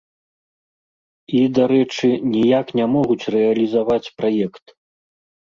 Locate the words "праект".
4.17-4.65